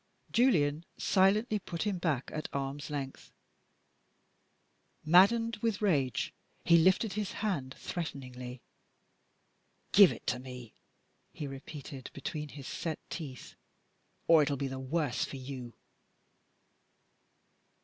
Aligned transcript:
Julian 0.31 0.83
silently 0.97 1.59
put 1.59 1.83
him 1.83 1.99
back 1.99 2.31
at 2.33 2.49
arms 2.51 2.89
length. 2.89 3.31
Maddened 5.05 5.57
with 5.57 5.79
rage, 5.79 6.33
he 6.65 6.79
lifted 6.79 7.13
his 7.13 7.33
hand 7.33 7.75
threateningly. 7.77 8.63
"Give 9.91 10.11
it 10.11 10.25
to 10.25 10.39
me!" 10.39 10.73
he 11.31 11.45
repeated 11.45 12.09
between 12.15 12.49
his 12.49 12.65
set 12.67 12.97
teeth, 13.11 13.53
"or 14.25 14.41
it 14.41 14.49
will 14.49 14.57
be 14.57 14.67
the 14.67 14.79
worse 14.79 15.23
for 15.23 15.37
you!" 15.37 15.75